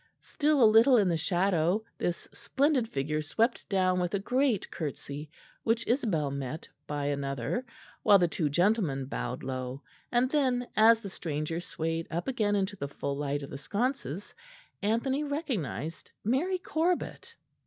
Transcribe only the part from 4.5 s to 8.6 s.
curtsey, which Isabel met by another, while the two